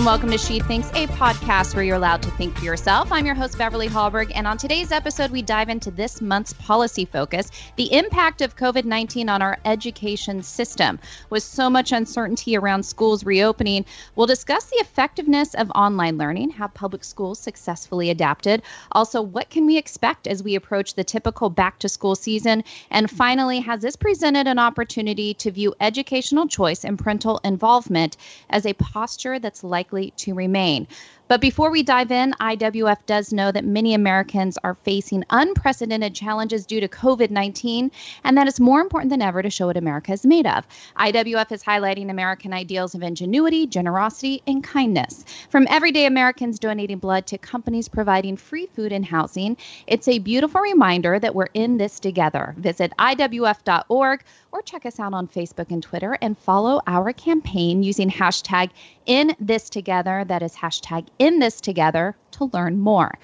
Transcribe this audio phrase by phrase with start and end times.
[0.00, 3.12] and welcome to She Thinks, a podcast where you're allowed to think for yourself.
[3.12, 7.04] I'm your host, Beverly Hallberg, and on today's episode, we dive into this month's policy
[7.04, 10.98] focus the impact of COVID 19 on our education system.
[11.28, 13.84] With so much uncertainty around schools reopening,
[14.16, 18.62] we'll discuss the effectiveness of online learning, how public schools successfully adapted,
[18.92, 23.10] also, what can we expect as we approach the typical back to school season, and
[23.10, 28.16] finally, has this presented an opportunity to view educational choice and parental involvement
[28.48, 30.86] as a posture that's likely likely to remain.
[31.30, 36.66] But before we dive in, IWF does know that many Americans are facing unprecedented challenges
[36.66, 37.92] due to COVID 19,
[38.24, 40.66] and that it's more important than ever to show what America is made of.
[40.98, 45.24] IWF is highlighting American ideals of ingenuity, generosity, and kindness.
[45.50, 50.60] From everyday Americans donating blood to companies providing free food and housing, it's a beautiful
[50.60, 52.56] reminder that we're in this together.
[52.58, 58.10] Visit IWF.org or check us out on Facebook and Twitter and follow our campaign using
[58.10, 58.70] hashtag
[59.06, 60.24] in this together.
[60.26, 63.14] That is hashtag in this together to learn more.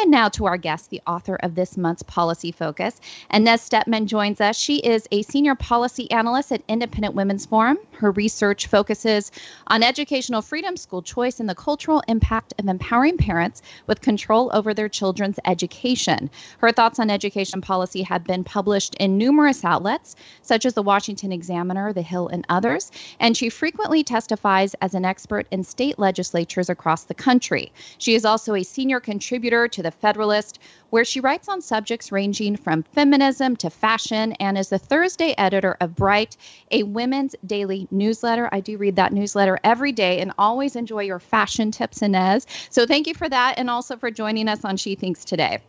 [0.00, 3.00] And now to our guest, the author of this month's Policy Focus.
[3.32, 4.58] Inez Stepman joins us.
[4.58, 7.78] She is a senior policy analyst at Independent Women's Forum.
[7.92, 9.30] Her research focuses
[9.68, 14.74] on educational freedom, school choice, and the cultural impact of empowering parents with control over
[14.74, 16.28] their children's education.
[16.58, 21.30] Her thoughts on education policy have been published in numerous outlets, such as the Washington
[21.30, 22.90] Examiner, The Hill, and others.
[23.20, 27.72] And she frequently testifies as an expert in state legislatures across the country.
[27.98, 30.58] She is also a senior contributor to The Federalist,
[30.90, 35.76] where she writes on subjects ranging from feminism to fashion and is the Thursday editor
[35.80, 36.36] of Bright,
[36.70, 38.48] a women's daily newsletter.
[38.50, 42.46] I do read that newsletter every day and always enjoy your fashion tips, Inez.
[42.70, 45.60] So thank you for that and also for joining us on She Thinks today.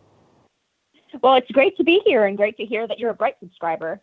[1.22, 4.00] Well, it's great to be here and great to hear that you're a Bright subscriber.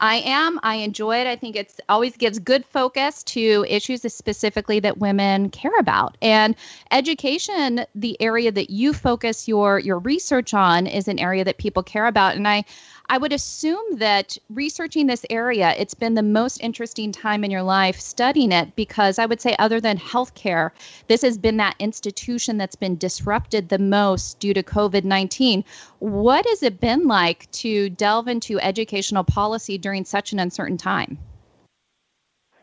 [0.00, 0.60] I am.
[0.62, 1.26] I enjoy it.
[1.26, 6.16] I think it's always gives good focus to issues specifically that women care about.
[6.22, 6.54] And
[6.90, 11.82] education, the area that you focus your your research on is an area that people
[11.82, 12.36] care about.
[12.36, 12.64] And I
[13.10, 17.62] I would assume that researching this area, it's been the most interesting time in your
[17.62, 20.72] life studying it because I would say, other than healthcare,
[21.06, 25.64] this has been that institution that's been disrupted the most due to COVID 19.
[26.00, 31.18] What has it been like to delve into educational policy during such an uncertain time?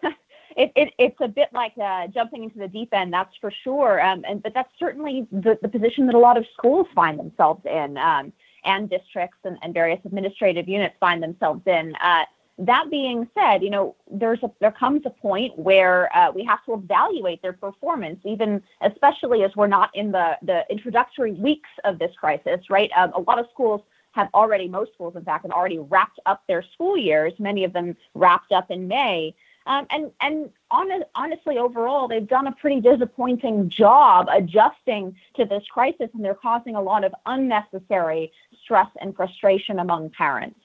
[0.57, 4.01] It, it, it's a bit like uh, jumping into the deep end, that's for sure.
[4.01, 7.59] Um, and but that's certainly the, the position that a lot of schools find themselves
[7.65, 7.97] in.
[7.97, 8.31] Um,
[8.65, 11.95] and districts and, and various administrative units find themselves in.
[12.03, 12.23] Uh,
[12.57, 16.63] that being said, you know, there's a, there comes a point where uh, we have
[16.65, 21.99] to evaluate their performance, even especially as we're not in the the introductory weeks of
[21.99, 22.89] this crisis, right?
[22.95, 23.81] Um, a lot of schools
[24.13, 27.33] have already, most schools, in fact, have already wrapped up their school years.
[27.37, 29.35] Many of them wrapped up in May.
[29.67, 35.63] Um, and and on, honestly, overall, they've done a pretty disappointing job adjusting to this
[35.67, 38.31] crisis, and they're causing a lot of unnecessary
[38.63, 40.59] stress and frustration among parents.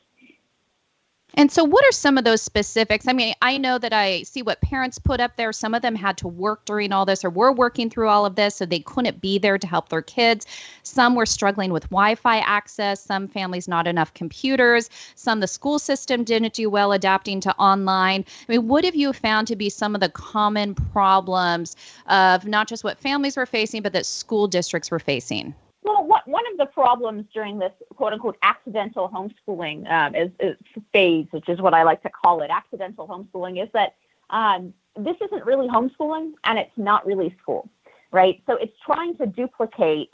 [1.34, 3.06] And so, what are some of those specifics?
[3.06, 5.52] I mean, I know that I see what parents put up there.
[5.52, 8.34] Some of them had to work during all this or were working through all of
[8.34, 10.46] this, so they couldn't be there to help their kids.
[10.82, 13.02] Some were struggling with Wi Fi access.
[13.02, 14.90] Some families, not enough computers.
[15.14, 18.24] Some, the school system didn't do well adapting to online.
[18.48, 21.76] I mean, what have you found to be some of the common problems
[22.06, 25.54] of not just what families were facing, but that school districts were facing?
[25.82, 30.56] Well, what, one of the problems during this quote unquote accidental homeschooling um, is, is,
[30.92, 33.94] phase, which is what I like to call it, accidental homeschooling, is that
[34.28, 37.69] um, this isn't really homeschooling and it's not really school,
[38.12, 38.42] right?
[38.46, 40.10] So it's trying to duplicate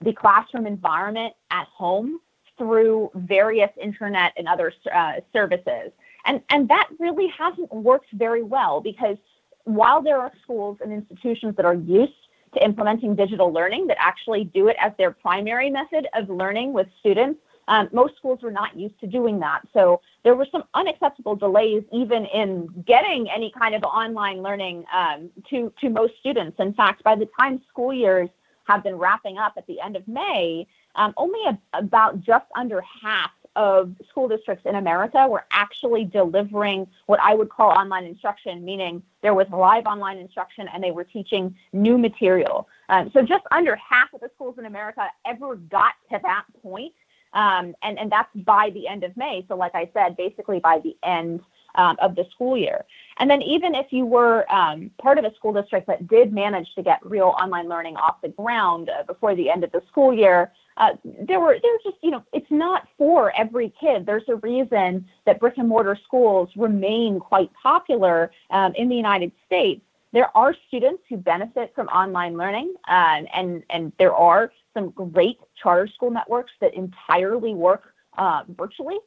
[0.00, 2.20] the classroom environment at home
[2.56, 5.92] through various internet and other uh, services.
[6.24, 9.16] And, and that really hasn't worked very well because
[9.64, 12.12] while there are schools and institutions that are used
[12.54, 16.86] to implementing digital learning that actually do it as their primary method of learning with
[16.98, 17.40] students.
[17.68, 19.60] Um, most schools were not used to doing that.
[19.72, 25.30] So there were some unacceptable delays even in getting any kind of online learning um,
[25.50, 26.56] to, to most students.
[26.58, 28.28] In fact, by the time school years
[28.64, 30.66] have been wrapping up at the end of May,
[30.96, 36.86] um, only a, about just under half of school districts in America were actually delivering
[37.06, 41.04] what I would call online instruction, meaning there was live online instruction and they were
[41.04, 42.68] teaching new material.
[42.88, 46.92] Um, so just under half of the schools in America ever got to that point.
[47.32, 49.44] Um, and, and that's by the end of May.
[49.48, 51.40] So, like I said, basically by the end
[51.76, 52.84] um, of the school year.
[53.18, 56.74] And then, even if you were um, part of a school district that did manage
[56.74, 60.12] to get real online learning off the ground uh, before the end of the school
[60.12, 64.06] year, uh, there were there's just you know it's not for every kid.
[64.06, 69.32] There's a reason that brick and mortar schools remain quite popular um, in the United
[69.46, 69.82] States.
[70.12, 75.38] there are students who benefit from online learning, um, and and there are some great
[75.60, 78.98] charter school networks that entirely work uh, virtually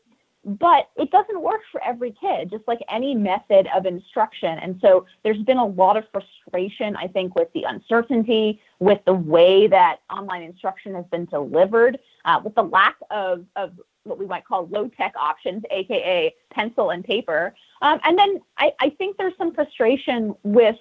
[0.46, 4.58] but it doesn't work for every kid, just like any method of instruction.
[4.60, 9.14] And so there's been a lot of frustration, I think, with the uncertainty, with the
[9.14, 13.72] way that online instruction has been delivered, uh, with the lack of, of
[14.04, 17.56] what we might call low tech options, aka pencil and paper.
[17.82, 20.76] Um, and then I, I think there's some frustration with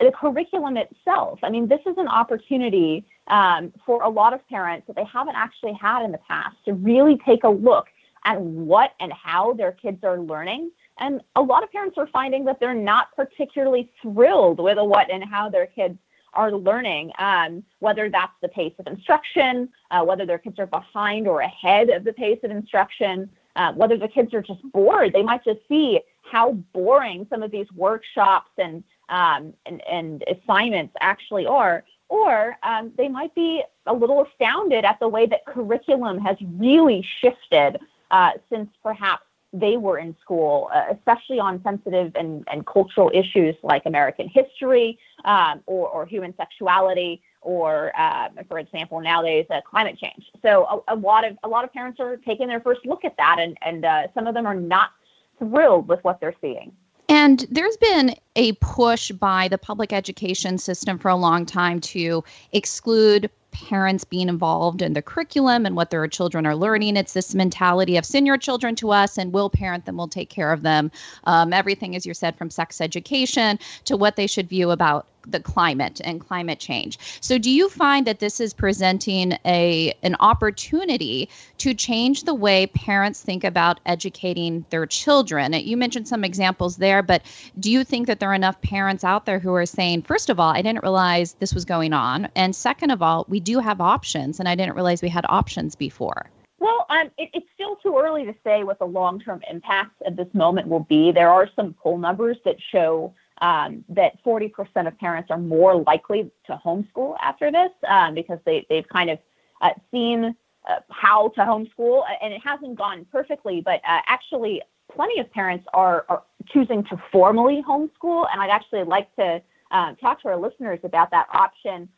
[0.00, 1.38] the curriculum itself.
[1.42, 5.36] I mean, this is an opportunity um, for a lot of parents that they haven't
[5.36, 7.86] actually had in the past to really take a look
[8.26, 10.70] at what and how their kids are learning.
[10.98, 15.24] And a lot of parents are finding that they're not particularly thrilled with what and
[15.24, 15.98] how their kids
[16.34, 21.26] are learning, um, whether that's the pace of instruction, uh, whether their kids are behind
[21.26, 25.12] or ahead of the pace of instruction, uh, whether the kids are just bored.
[25.12, 26.00] They might just see
[26.30, 32.90] how boring some of these workshops and um, and, and assignments actually are, or um,
[32.98, 37.78] they might be a little astounded at the way that curriculum has really shifted
[38.10, 39.22] uh, since perhaps
[39.52, 44.98] they were in school, uh, especially on sensitive and, and cultural issues like American history
[45.24, 50.24] um, or, or human sexuality, or uh, for example, nowadays uh, climate change.
[50.42, 53.16] So a, a, lot of a lot of parents are taking their first look at
[53.16, 54.90] that, and and uh, some of them are not
[55.38, 56.72] thrilled with what they're seeing.
[57.08, 62.24] And there's been a push by the public education system for a long time to
[62.52, 63.30] exclude
[63.64, 66.96] parents being involved in the curriculum and what their children are learning.
[66.96, 70.28] It's this mentality of send your children to us and we'll parent them, we'll take
[70.28, 70.90] care of them.
[71.24, 75.40] Um, everything, as you said, from sex education to what they should view about the
[75.40, 76.98] climate and climate change.
[77.20, 81.28] So do you find that this is presenting a an opportunity
[81.58, 85.52] to change the way parents think about educating their children?
[85.52, 87.22] You mentioned some examples there, but
[87.58, 90.40] do you think that there are enough parents out there who are saying, first of
[90.40, 93.80] all, I didn't realize this was going on, and second of all, we do have
[93.80, 96.30] options, and I didn't realize we had options before?
[96.58, 100.16] Well, um, it, it's still too early to say what the long term impacts of
[100.16, 101.12] this moment will be.
[101.12, 104.52] There are some poll numbers that show um, that 40%
[104.86, 109.18] of parents are more likely to homeschool after this um, because they, they've kind of
[109.60, 110.34] uh, seen
[110.68, 114.62] uh, how to homeschool, and it hasn't gone perfectly, but uh, actually,
[114.94, 119.94] plenty of parents are, are choosing to formally homeschool, and I'd actually like to uh,
[119.94, 121.88] talk to our listeners about that option.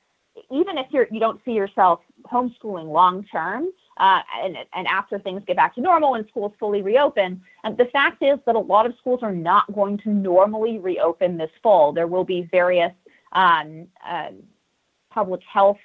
[0.50, 2.00] Even if you're, you don't see yourself
[2.31, 3.69] homeschooling long term,
[3.99, 7.43] uh, and, and after things get back to normal and schools fully reopen.
[7.65, 11.37] And the fact is that a lot of schools are not going to normally reopen
[11.37, 11.93] this fall.
[11.93, 12.93] There will be various
[13.33, 14.31] um, uh,
[15.11, 15.79] public health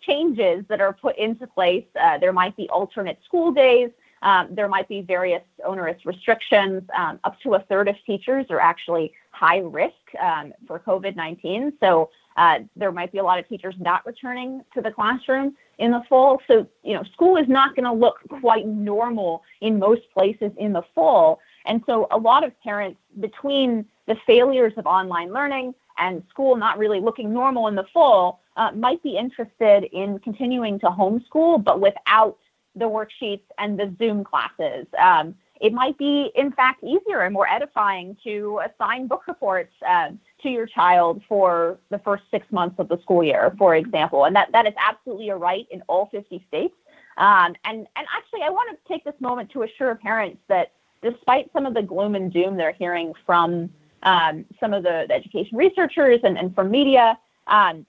[0.00, 1.84] changes that are put into place.
[2.00, 3.90] Uh, there might be alternate school days.
[4.22, 6.82] Um, there might be various onerous restrictions.
[6.96, 11.72] Um, up to a third of teachers are actually high risk um, for COVID 19.
[11.80, 15.90] So uh, there might be a lot of teachers not returning to the classroom in
[15.90, 16.40] the fall.
[16.46, 20.72] So, you know, school is not going to look quite normal in most places in
[20.72, 21.40] the fall.
[21.66, 26.78] And so, a lot of parents, between the failures of online learning and school not
[26.78, 31.80] really looking normal in the fall, uh, might be interested in continuing to homeschool, but
[31.80, 32.38] without
[32.76, 34.86] the worksheets and the Zoom classes.
[34.98, 40.08] Um, it might be, in fact, easier and more edifying to assign book reports uh,
[40.42, 44.24] to your child for the first six months of the school year, for example.
[44.24, 46.74] And that, that is absolutely a right in all 50 states.
[47.16, 51.48] Um, and, and actually, I want to take this moment to assure parents that despite
[51.52, 53.70] some of the gloom and doom they're hearing from
[54.02, 57.16] um, some of the, the, education researchers and, and from media,
[57.46, 57.86] um,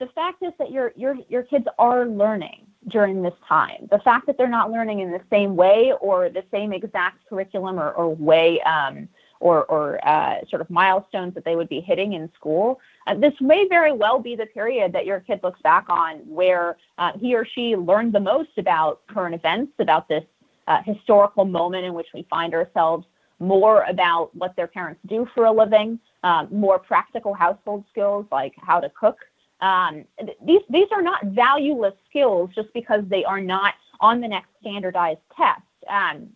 [0.00, 3.88] the fact is that your, your, your kids are learning during this time.
[3.90, 7.78] The fact that they're not learning in the same way or the same exact curriculum
[7.78, 9.08] or, or way um,
[9.40, 13.34] or, or uh, sort of milestones that they would be hitting in school, uh, this
[13.40, 17.34] may very well be the period that your kid looks back on where uh, he
[17.34, 20.24] or she learned the most about current events, about this
[20.66, 23.06] uh, historical moment in which we find ourselves,
[23.40, 28.54] more about what their parents do for a living, um, more practical household skills like
[28.58, 29.16] how to cook
[29.60, 30.04] um,
[30.44, 35.20] these these are not valueless skills just because they are not on the next standardized
[35.36, 35.62] test.
[35.88, 36.30] Um,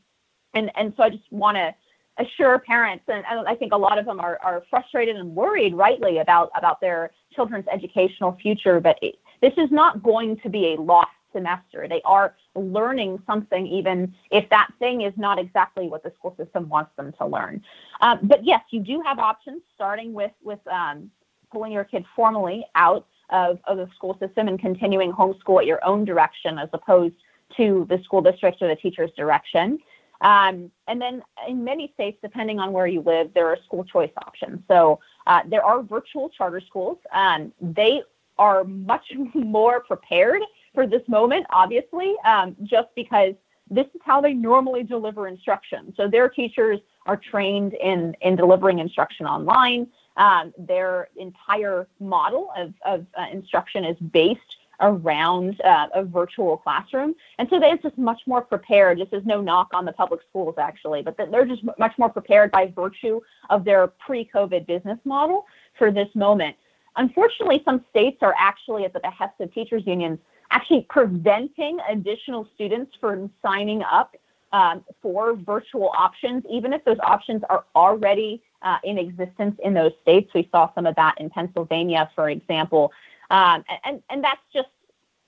[0.54, 1.74] and and so I just want to
[2.18, 5.74] assure parents, and, and, I think a lot of them are, are frustrated and worried,
[5.74, 8.80] rightly, about about their children's educational future.
[8.80, 11.86] But it, this is not going to be a lost semester.
[11.88, 16.68] They are learning something, even if that thing is not exactly what the school system
[16.68, 17.62] wants them to learn.
[18.00, 21.10] Um, but yes, you do have options, starting with with um,
[21.50, 25.84] pulling your kid formally out of, of the school system and continuing homeschool at your
[25.84, 27.16] own direction as opposed
[27.56, 29.78] to the school district or the teacher's direction.
[30.20, 34.12] Um, and then in many states, depending on where you live, there are school choice
[34.18, 34.60] options.
[34.68, 36.98] So uh, there are virtual charter schools.
[37.12, 38.02] Um, they
[38.38, 43.34] are much more prepared for this moment, obviously, um, just because
[43.68, 45.92] this is how they normally deliver instruction.
[45.96, 49.88] So their teachers are trained in, in delivering instruction online.
[50.16, 57.14] Um, their entire model of, of uh, instruction is based around uh, a virtual classroom.
[57.38, 58.98] And so they're just much more prepared.
[58.98, 62.50] This is no knock on the public schools, actually, but they're just much more prepared
[62.50, 65.46] by virtue of their pre COVID business model
[65.78, 66.56] for this moment.
[66.96, 70.18] Unfortunately, some states are actually, at the behest of teachers' unions,
[70.50, 74.14] actually preventing additional students from signing up
[74.54, 79.90] um, for virtual options, even if those options are already uh, in existence in those
[80.00, 80.30] states.
[80.32, 82.92] We saw some of that in Pennsylvania, for example.
[83.30, 84.68] Um, and, and that's just,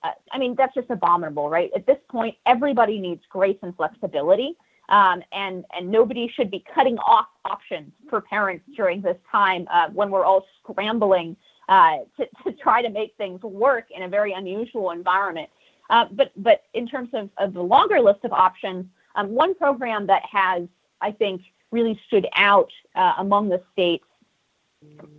[0.03, 1.69] uh, I mean, that's just abominable, right?
[1.75, 4.55] At this point, everybody needs grace and flexibility.
[4.87, 9.89] Um, and, and nobody should be cutting off options for parents during this time uh,
[9.89, 11.35] when we're all scrambling
[11.67, 15.49] uh, to, to try to make things work in a very unusual environment.
[15.89, 18.85] Uh, but, but in terms of, of the longer list of options,
[19.17, 20.63] um, one program that has,
[21.01, 24.05] I think, really stood out uh, among the states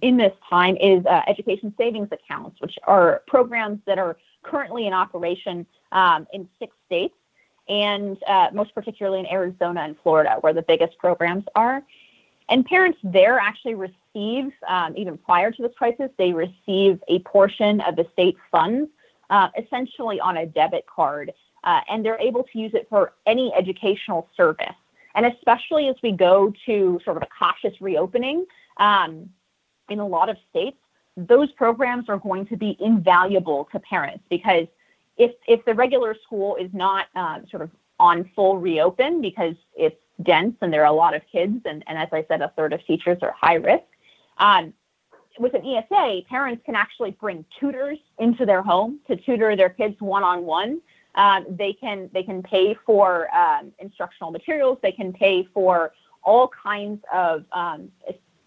[0.02, 4.92] in this time is uh, education savings accounts, which are programs that are currently in
[4.92, 7.14] operation um, in six states,
[7.68, 11.82] and uh, most particularly in Arizona and Florida, where the biggest programs are.
[12.48, 17.80] And parents there actually receive, um, even prior to this crisis, they receive a portion
[17.82, 18.88] of the state funds,
[19.28, 21.32] uh, essentially on a debit card,
[21.68, 24.78] uh, and they're able to use it for any educational service.
[25.14, 28.46] And especially as we go to sort of a cautious reopening,
[28.78, 29.28] um,
[29.90, 30.78] in a lot of states,
[31.16, 34.66] those programs are going to be invaluable to parents because
[35.18, 37.70] if if the regular school is not uh, sort of
[38.00, 41.98] on full reopen because it's dense and there are a lot of kids and, and
[41.98, 43.84] as I said, a third of teachers are high risk.
[44.38, 44.72] Um,
[45.38, 49.96] with an ESA, parents can actually bring tutors into their home to tutor their kids
[49.98, 50.80] one on one.
[51.48, 54.78] They can they can pay for um, instructional materials.
[54.82, 57.90] They can pay for all kinds of um,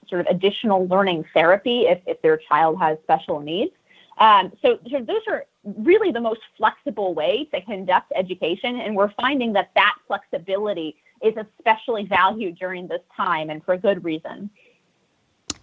[0.07, 3.71] sort of additional learning therapy if, if their child has special needs.
[4.19, 9.11] Um, so, so those are really the most flexible way to conduct education, and we're
[9.13, 14.49] finding that that flexibility is especially valued during this time, and for good reason.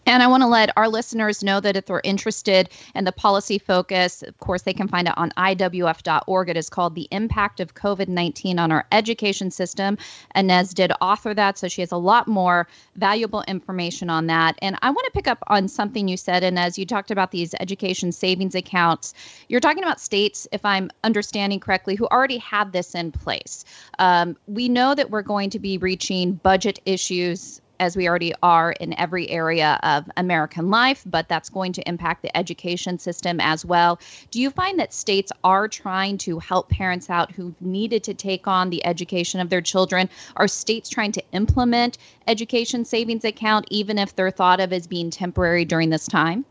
[0.08, 3.58] And I want to let our listeners know that if they're interested in the policy
[3.58, 6.48] focus, of course, they can find it on IWF.org.
[6.48, 9.98] It is called The Impact of COVID 19 on Our Education System.
[10.34, 14.58] Inez did author that, so she has a lot more valuable information on that.
[14.62, 16.78] And I want to pick up on something you said, Inez.
[16.78, 19.12] You talked about these education savings accounts.
[19.48, 23.62] You're talking about states, if I'm understanding correctly, who already have this in place.
[23.98, 28.72] Um, we know that we're going to be reaching budget issues as we already are
[28.72, 33.64] in every area of American life, but that's going to impact the education system as
[33.64, 33.98] well.
[34.30, 38.46] Do you find that states are trying to help parents out who've needed to take
[38.46, 40.08] on the education of their children?
[40.36, 45.10] Are states trying to implement education savings account even if they're thought of as being
[45.10, 46.44] temporary during this time?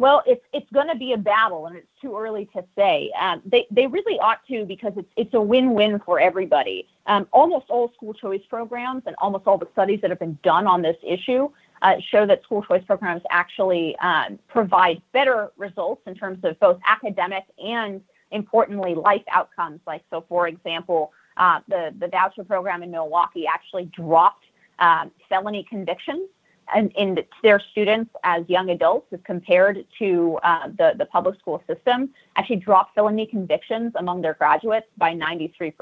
[0.00, 3.12] Well, it's it's going to be a battle, and it's too early to say.
[3.20, 6.88] Um, they they really ought to because it's it's a win-win for everybody.
[7.04, 10.66] Um, almost all school choice programs and almost all the studies that have been done
[10.66, 11.50] on this issue
[11.82, 16.80] uh, show that school choice programs actually um, provide better results in terms of both
[16.86, 19.80] academic and importantly life outcomes.
[19.86, 24.46] Like so, for example, uh, the the voucher program in Milwaukee actually dropped
[24.78, 26.26] um, felony convictions
[26.74, 31.62] and in their students as young adults as compared to uh, the, the public school
[31.66, 35.72] system actually dropped felony convictions among their graduates by 93%.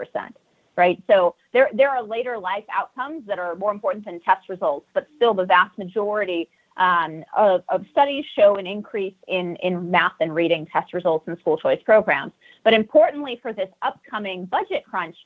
[0.76, 1.02] Right.
[1.09, 5.09] So there, there are later life outcomes that are more important than test results, but
[5.16, 10.33] still the vast majority um, of, of studies show an increase in, in math and
[10.35, 12.33] reading test results in school choice programs.
[12.62, 15.16] But importantly, for this upcoming budget crunch,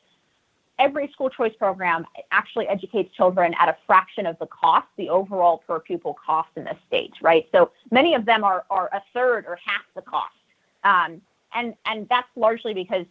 [0.78, 5.62] every school choice program actually educates children at a fraction of the cost, the overall
[5.66, 7.46] per pupil cost in the state, right?
[7.52, 10.34] So many of them are, are a third or half the cost.
[10.84, 11.20] Um,
[11.54, 13.06] and, and that's largely because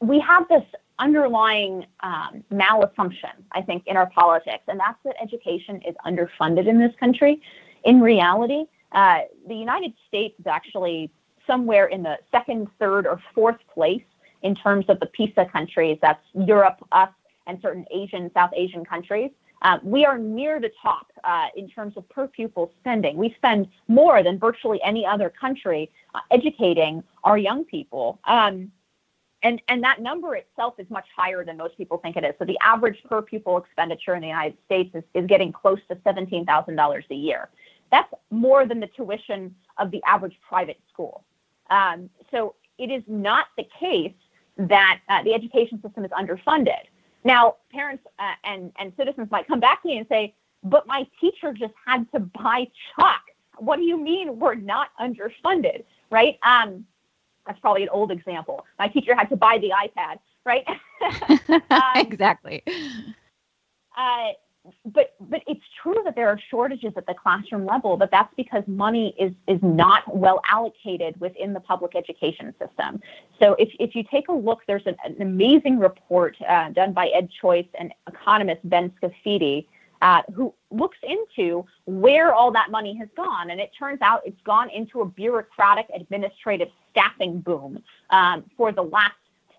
[0.00, 0.64] we have this
[0.98, 6.78] underlying um, malassumption, I think, in our politics, and that's that education is underfunded in
[6.78, 7.40] this country.
[7.84, 11.10] In reality, uh, the United States is actually
[11.46, 14.02] somewhere in the second, third, or fourth place
[14.42, 17.10] in terms of the PISA countries, that's Europe, us,
[17.46, 19.30] and certain Asian, South Asian countries.
[19.62, 23.16] Uh, we are near the top uh, in terms of per pupil spending.
[23.16, 28.18] We spend more than virtually any other country uh, educating our young people.
[28.24, 28.72] Um,
[29.42, 32.34] and, and that number itself is much higher than most people think it is.
[32.38, 35.96] So the average per pupil expenditure in the United States is, is getting close to
[35.96, 37.48] $17,000 a year.
[37.90, 41.24] That's more than the tuition of the average private school.
[41.70, 44.14] Um, so it is not the case
[44.68, 46.84] that uh, the education system is underfunded.
[47.24, 51.06] Now, parents uh, and, and citizens might come back to me and say, but my
[51.20, 53.22] teacher just had to buy chalk.
[53.58, 56.38] What do you mean we're not underfunded, right?
[56.42, 56.84] Um,
[57.46, 58.66] that's probably an old example.
[58.78, 60.64] My teacher had to buy the iPad, right?
[61.70, 62.62] um, exactly.
[63.96, 64.28] Uh,
[64.84, 68.62] but but it's true that there are shortages at the classroom level, but that's because
[68.66, 73.00] money is is not well allocated within the public education system.
[73.38, 77.08] So if if you take a look, there's an, an amazing report uh, done by
[77.08, 79.66] EdChoice and economist Ben Scafidi.
[80.02, 83.50] Uh, who looks into where all that money has gone.
[83.50, 88.80] And it turns out it's gone into a bureaucratic administrative staffing boom um, for the
[88.80, 89.12] last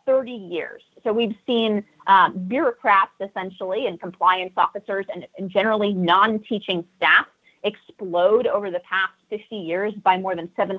[0.07, 0.81] 30 years.
[1.03, 7.27] So we've seen um, bureaucrats essentially and compliance officers and, and generally non teaching staff
[7.63, 10.77] explode over the past 50 years by more than 700%.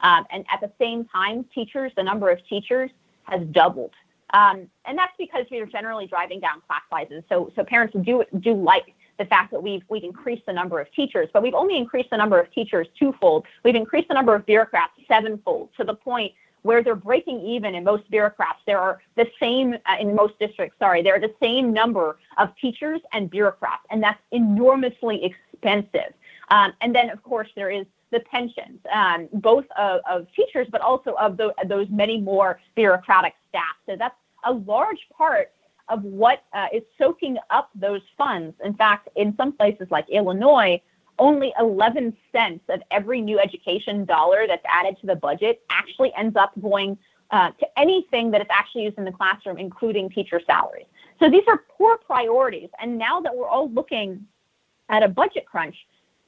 [0.00, 2.90] Um, and at the same time, teachers, the number of teachers
[3.24, 3.92] has doubled.
[4.32, 7.22] Um, and that's because we are generally driving down class sizes.
[7.28, 10.90] So, so parents do do like the fact that we've we've increased the number of
[10.92, 13.44] teachers, but we've only increased the number of teachers twofold.
[13.62, 16.32] We've increased the number of bureaucrats sevenfold to the point
[16.62, 18.60] where they're breaking even in most bureaucrats.
[18.66, 20.78] There are the same uh, in most districts.
[20.78, 26.14] Sorry, there are the same number of teachers and bureaucrats, and that's enormously expensive.
[26.50, 30.82] Um, and then, of course, there is the pensions, um, both of, of, teachers, but
[30.82, 33.74] also of the, those many more bureaucratic staff.
[33.86, 34.14] So that's
[34.44, 35.50] a large part
[35.88, 38.54] of what uh, is soaking up those funds.
[38.64, 40.80] In fact, in some places like Illinois,
[41.18, 46.36] only 11 cents of every new education dollar that's added to the budget actually ends
[46.36, 46.98] up going
[47.30, 50.86] uh, to anything that is actually used in the classroom, including teacher salaries.
[51.18, 52.68] So these are poor priorities.
[52.80, 54.26] And now that we're all looking
[54.88, 55.76] at a budget crunch,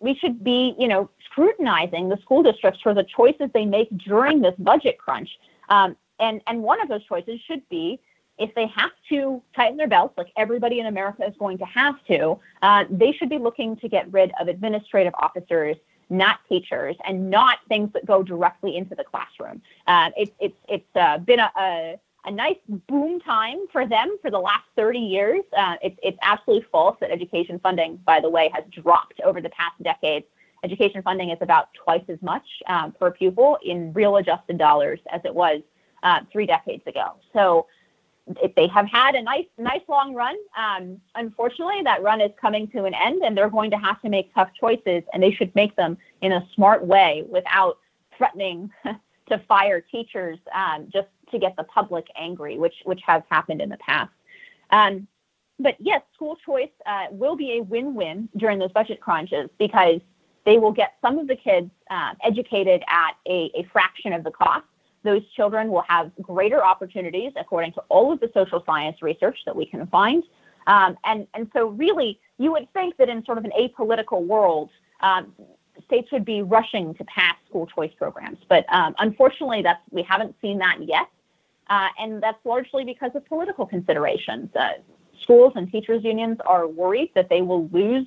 [0.00, 4.40] we should be, you know, scrutinizing the school districts for the choices they make during
[4.40, 5.28] this budget crunch.
[5.68, 8.00] Um, and and one of those choices should be
[8.38, 11.94] if they have to tighten their belts, like everybody in America is going to have
[12.06, 15.76] to, uh, they should be looking to get rid of administrative officers,
[16.10, 19.62] not teachers, and not things that go directly into the classroom.
[19.86, 22.56] Uh, it, it's it's uh, been a, a, a, nice
[22.88, 25.42] boom time for them for the last 30 years.
[25.56, 29.50] Uh, it's it's absolutely false that education funding, by the way, has dropped over the
[29.50, 30.26] past decades.
[30.64, 35.20] Education funding is about twice as much um, per pupil in real adjusted dollars as
[35.24, 35.60] it was
[36.02, 37.14] uh, three decades ago.
[37.32, 37.66] So
[38.56, 40.36] they have had a nice, nice long run.
[40.56, 44.08] Um, unfortunately, that run is coming to an end, and they're going to have to
[44.08, 47.78] make tough choices, and they should make them in a smart way without
[48.16, 48.70] threatening
[49.28, 53.68] to fire teachers um, just to get the public angry, which which has happened in
[53.68, 54.12] the past.
[54.70, 55.06] Um,
[55.58, 60.00] but yes, school choice uh, will be a win-win during those budget crunches because
[60.44, 64.30] they will get some of the kids uh, educated at a, a fraction of the
[64.30, 64.64] cost
[65.04, 69.54] those children will have greater opportunities according to all of the social science research that
[69.54, 70.24] we can find.
[70.66, 74.70] Um, and, and so, really, you would think that in sort of an apolitical world,
[75.00, 75.32] um,
[75.84, 78.38] states would be rushing to pass school choice programs.
[78.48, 81.08] But um, unfortunately, that's, we haven't seen that yet.
[81.68, 84.54] Uh, and that's largely because of political considerations.
[84.54, 84.72] Uh,
[85.22, 88.06] schools and teachers' unions are worried that they will lose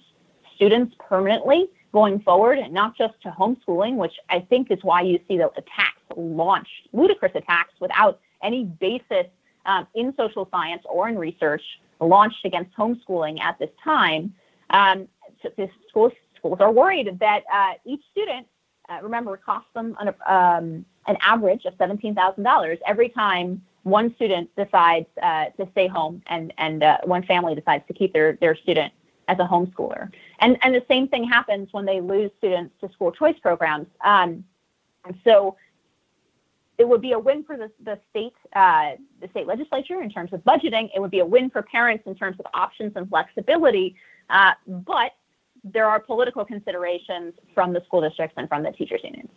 [0.55, 5.19] students permanently going forward, and not just to homeschooling, which I think is why you
[5.27, 9.25] see the attacks launched, ludicrous attacks without any basis
[9.65, 11.61] um, in social science or in research
[11.99, 14.33] launched against homeschooling at this time.
[14.69, 15.07] Um,
[15.41, 18.47] so the schools, schools are worried that uh, each student,
[18.89, 24.53] uh, remember, it costs them an, um, an average of $17,000 every time one student
[24.55, 28.55] decides uh, to stay home and, and uh, one family decides to keep their, their
[28.55, 28.93] student
[29.27, 30.11] as a homeschooler.
[30.39, 33.87] And, and the same thing happens when they lose students to school choice programs.
[34.03, 34.43] Um,
[35.23, 35.55] so
[36.77, 40.31] it would be a win for the, the state uh, the state legislature in terms
[40.33, 40.89] of budgeting.
[40.95, 43.95] It would be a win for parents in terms of options and flexibility.
[44.29, 45.11] Uh, but
[45.63, 49.29] there are political considerations from the school districts and from the teachers unions.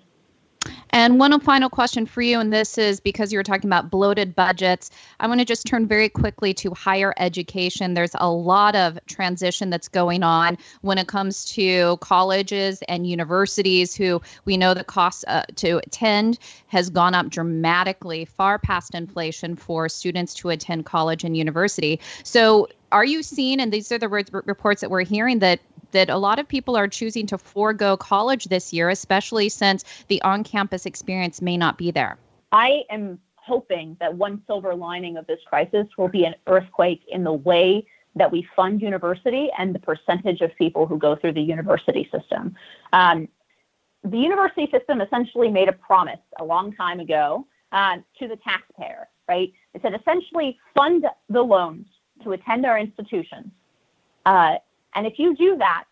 [0.93, 4.35] And one final question for you, and this is because you were talking about bloated
[4.35, 4.91] budgets.
[5.21, 7.95] I want to just turn very quickly to higher education.
[7.95, 13.95] There's a lot of transition that's going on when it comes to colleges and universities,
[13.95, 19.55] who we know the cost uh, to attend has gone up dramatically, far past inflation
[19.57, 22.01] for students to attend college and university.
[22.25, 25.61] So, are you seeing, and these are the reports that we're hearing, that
[25.93, 30.21] that a lot of people are choosing to forego college this year, especially since the
[30.23, 32.19] on campus experience may not be there?
[32.53, 37.25] I am hoping that one silver lining of this crisis will be an earthquake in
[37.25, 41.41] the way that we fund university and the percentage of people who go through the
[41.41, 42.55] university system.
[42.93, 43.29] Um,
[44.03, 49.09] the university system essentially made a promise a long time ago uh, to the taxpayer,
[49.29, 49.53] right?
[49.75, 51.87] It said essentially fund the loans
[52.25, 53.51] to attend our institutions.
[54.27, 54.57] Uh,
[54.95, 55.85] and if you do that,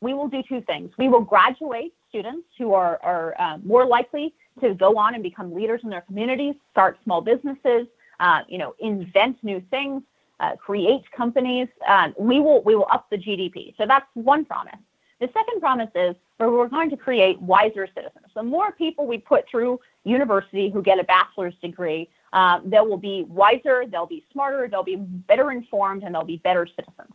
[0.00, 0.92] we will do two things.
[0.98, 5.52] We will graduate students who are, are uh, more likely to go on and become
[5.52, 7.86] leaders in their communities, start small businesses,
[8.20, 10.02] uh, you know, invent new things,
[10.40, 11.68] uh, create companies.
[11.86, 13.76] Um, we will we will up the GDP.
[13.76, 14.78] So that's one promise.
[15.20, 18.26] The second promise is we're going to create wiser citizens.
[18.34, 22.98] The more people we put through university who get a bachelor's degree, uh, they will
[22.98, 27.12] be wiser, they'll be smarter, they'll be better informed, and they'll be better citizens.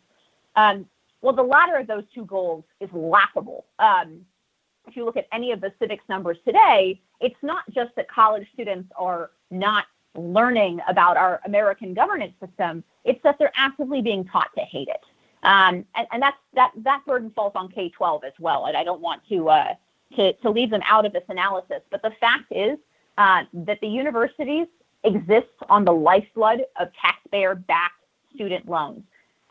[0.57, 0.85] Um,
[1.23, 3.65] well, the latter of those two goals is laughable.
[3.79, 4.25] Um,
[4.85, 8.45] if you look at any of the civics numbers today, it's not just that college
[8.53, 14.49] students are not learning about our American governance system, it's that they're actively being taught
[14.57, 14.99] to hate it.
[15.43, 18.65] Um, and, and that's that that burden falls on K-12 as well.
[18.65, 19.73] And I don't want to uh,
[20.17, 21.81] to to leave them out of this analysis.
[21.89, 22.77] But the fact is
[23.17, 24.67] uh, that the universities
[25.05, 28.03] exist on the lifeblood of taxpayer-backed
[28.35, 29.03] student loans.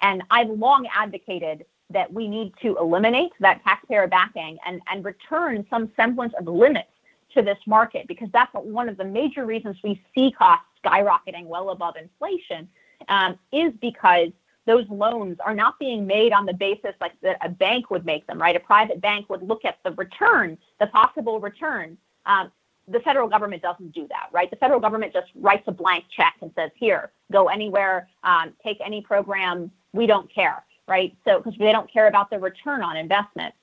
[0.02, 5.66] And I've long advocated that we need to eliminate that taxpayer backing and, and return
[5.70, 6.88] some semblance of limits
[7.34, 11.70] to this market because that's one of the major reasons we see costs skyrocketing well
[11.70, 12.68] above inflation
[13.08, 14.28] um, is because
[14.66, 18.26] those loans are not being made on the basis like that a bank would make
[18.26, 18.54] them, right?
[18.54, 21.96] A private bank would look at the return, the possible return.
[22.26, 22.52] Um,
[22.88, 24.50] the federal government doesn't do that, right?
[24.50, 28.78] The federal government just writes a blank check and says, here, go anywhere, um, take
[28.84, 31.16] any program, we don't care, right?
[31.24, 33.54] So, because they don't care about the return on investment.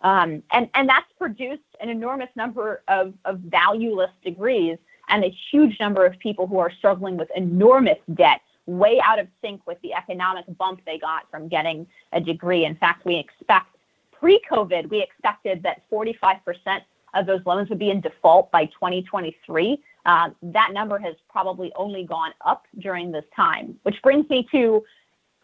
[0.00, 5.78] Um, and, and that's produced an enormous number of, of valueless degrees and a huge
[5.80, 9.94] number of people who are struggling with enormous debt way out of sync with the
[9.94, 12.64] economic bump they got from getting a degree.
[12.64, 13.76] In fact, we expect
[14.12, 16.80] pre COVID, we expected that 45%
[17.14, 19.82] of those loans would be in default by 2023.
[20.04, 24.84] Um, that number has probably only gone up during this time, which brings me to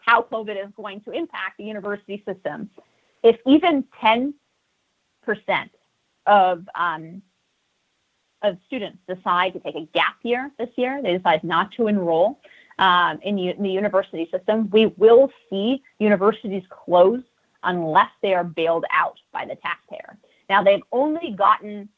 [0.05, 2.69] how COVID is going to impact the university system.
[3.23, 4.33] If even 10%
[6.27, 7.21] of um,
[8.43, 12.39] of students decide to take a gap year this year, they decide not to enroll,
[12.77, 17.23] um, in, in the university system, we will see universities close
[17.63, 20.17] unless they are bailed out by the taxpayer.
[20.49, 21.89] Now, they've only gotten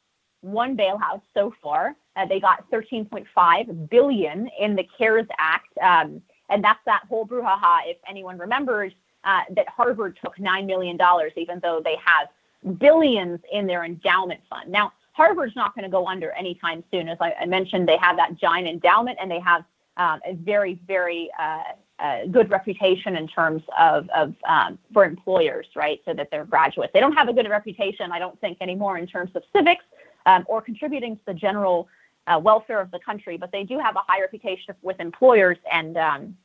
[0.42, 1.96] one bailout so far.
[2.16, 7.80] Uh, they got 13.5 billion in the CARES Act, um, and that's that whole brouhaha.
[7.86, 12.30] If anyone remembers uh, that Harvard took nine million dollars, even though they have
[12.78, 14.72] billions in their endowment fund.
[14.72, 17.10] Now, Harvard's not going to go under anytime soon.
[17.10, 19.64] As I, I mentioned, they have that giant endowment, and they have
[19.98, 21.64] um, a very, very uh,
[22.00, 26.00] uh, good reputation in terms of, of um, for employers, right?
[26.06, 26.94] So that they're graduates.
[26.94, 29.84] They don't have a good reputation, I don't think, anymore in terms of civics
[30.28, 31.88] um, or contributing to the general
[32.28, 35.98] uh, welfare of the country, but they do have a high reputation with employers, and
[35.98, 36.38] um,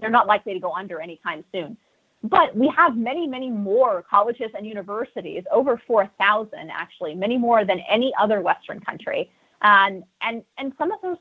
[0.00, 1.76] they're not likely to go under anytime soon.
[2.22, 7.80] But we have many, many more colleges and universities, over 4,000 actually, many more than
[7.88, 9.30] any other Western country.
[9.62, 11.16] Um, and, and some of those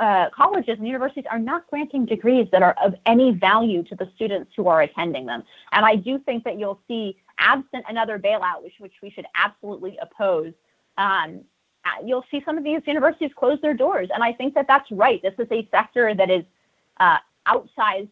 [0.00, 4.10] uh, colleges and universities are not granting degrees that are of any value to the
[4.14, 5.44] students who are attending them.
[5.70, 9.98] And I do think that you'll see, absent another bailout, which, which we should absolutely
[10.00, 10.52] oppose,
[10.98, 11.40] um,
[12.04, 14.08] you'll see some of these universities close their doors.
[14.14, 15.20] And I think that that's right.
[15.22, 16.44] This is a sector that is
[16.98, 18.08] uh, outsized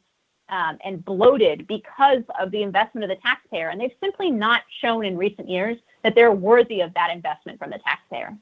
[0.48, 3.68] um, and bloated because of the investment of the taxpayer.
[3.68, 7.70] And they've simply not shown in recent years that they're worthy of that investment from
[7.70, 8.36] the taxpayer.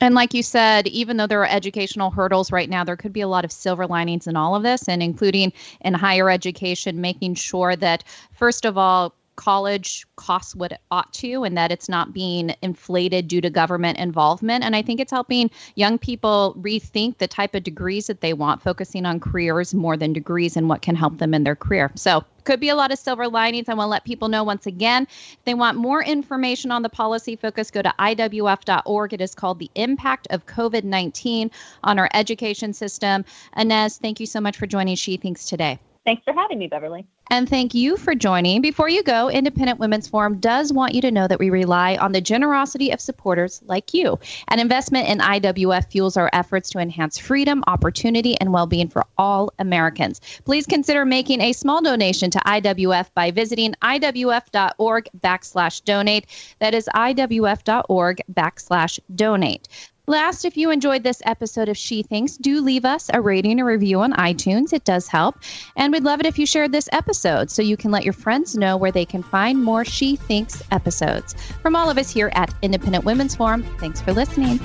[0.00, 3.20] And like you said, even though there are educational hurdles right now, there could be
[3.20, 5.52] a lot of silver linings in all of this, and including
[5.82, 8.02] in higher education, making sure that,
[8.32, 13.28] first of all, college costs what it ought to and that it's not being inflated
[13.28, 14.64] due to government involvement.
[14.64, 18.62] And I think it's helping young people rethink the type of degrees that they want,
[18.62, 21.90] focusing on careers more than degrees and what can help them in their career.
[21.94, 23.68] So could be a lot of silver linings.
[23.68, 25.06] I want to let people know once again.
[25.32, 29.12] If they want more information on the policy focus, go to IWF.org.
[29.12, 31.50] It is called The Impact of COVID 19
[31.84, 33.24] on Our Education System.
[33.56, 35.78] Inez, thank you so much for joining She Thinks today.
[36.04, 37.06] Thanks for having me, Beverly.
[37.30, 38.60] And thank you for joining.
[38.60, 42.12] Before you go, Independent Women's Forum does want you to know that we rely on
[42.12, 44.18] the generosity of supporters like you.
[44.48, 49.06] An investment in IWF fuels our efforts to enhance freedom, opportunity, and well being for
[49.16, 50.20] all Americans.
[50.44, 56.26] Please consider making a small donation to IWF by visiting iwf.org backslash donate.
[56.58, 59.68] That is iwf.org backslash donate.
[60.12, 63.64] Last, if you enjoyed this episode of She Thinks, do leave us a rating or
[63.64, 64.74] review on iTunes.
[64.74, 65.38] It does help.
[65.74, 68.54] And we'd love it if you shared this episode so you can let your friends
[68.54, 71.34] know where they can find more She Thinks episodes.
[71.62, 74.60] From all of us here at Independent Women's Forum, thanks for listening.